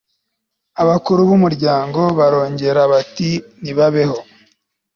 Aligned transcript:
abakuru 0.81 1.19
b'umuryango 1.29 2.01
barongera 2.17 2.81
bati 2.91 3.29
nibabeho 3.63 4.17